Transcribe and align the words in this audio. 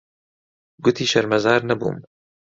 گوتی 0.83 1.05
شەرمەزار 1.11 1.61
نەبووم. 1.69 1.97